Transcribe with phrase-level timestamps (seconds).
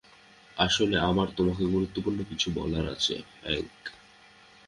[0.57, 3.15] আসলে, আমার তোমাকে গুরুত্বপূর্ণ কিছু বলার আছে,
[3.43, 3.79] হ্যাংক।